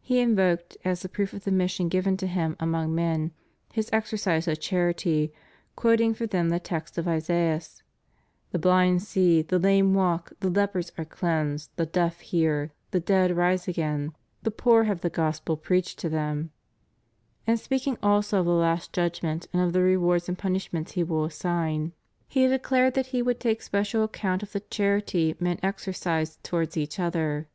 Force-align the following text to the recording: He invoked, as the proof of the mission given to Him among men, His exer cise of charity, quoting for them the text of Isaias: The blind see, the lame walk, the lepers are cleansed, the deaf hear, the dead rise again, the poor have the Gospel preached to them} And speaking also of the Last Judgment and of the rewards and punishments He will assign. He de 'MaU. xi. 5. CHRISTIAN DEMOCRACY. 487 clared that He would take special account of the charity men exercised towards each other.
He 0.00 0.18
invoked, 0.18 0.76
as 0.84 1.02
the 1.02 1.08
proof 1.08 1.32
of 1.32 1.44
the 1.44 1.52
mission 1.52 1.88
given 1.88 2.16
to 2.16 2.26
Him 2.26 2.56
among 2.58 2.92
men, 2.96 3.30
His 3.72 3.88
exer 3.90 4.16
cise 4.18 4.50
of 4.50 4.58
charity, 4.58 5.32
quoting 5.76 6.14
for 6.14 6.26
them 6.26 6.48
the 6.48 6.58
text 6.58 6.98
of 6.98 7.06
Isaias: 7.06 7.84
The 8.50 8.58
blind 8.58 9.04
see, 9.04 9.40
the 9.40 9.60
lame 9.60 9.94
walk, 9.94 10.32
the 10.40 10.50
lepers 10.50 10.90
are 10.98 11.04
cleansed, 11.04 11.70
the 11.76 11.86
deaf 11.86 12.18
hear, 12.18 12.72
the 12.90 12.98
dead 12.98 13.36
rise 13.36 13.68
again, 13.68 14.14
the 14.42 14.50
poor 14.50 14.82
have 14.82 15.00
the 15.00 15.10
Gospel 15.10 15.56
preached 15.56 15.96
to 16.00 16.08
them} 16.08 16.50
And 17.46 17.60
speaking 17.60 17.96
also 18.02 18.40
of 18.40 18.46
the 18.46 18.50
Last 18.50 18.92
Judgment 18.92 19.46
and 19.52 19.62
of 19.62 19.72
the 19.72 19.82
rewards 19.82 20.28
and 20.28 20.36
punishments 20.36 20.94
He 20.94 21.04
will 21.04 21.24
assign. 21.24 21.92
He 22.26 22.40
de 22.40 22.58
'MaU. 22.58 22.58
xi. 22.58 22.58
5. 22.58 22.60
CHRISTIAN 22.60 22.60
DEMOCRACY. 22.60 22.60
487 22.60 22.60
clared 22.62 22.94
that 22.94 23.06
He 23.12 23.22
would 23.22 23.38
take 23.38 23.62
special 23.62 24.02
account 24.02 24.42
of 24.42 24.50
the 24.50 24.58
charity 24.58 25.36
men 25.38 25.60
exercised 25.62 26.42
towards 26.42 26.76
each 26.76 26.98
other. 26.98 27.46